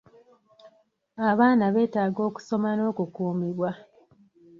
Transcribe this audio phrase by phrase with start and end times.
[1.29, 3.71] Abaana beetaaga okusoma n'okukuumibwa.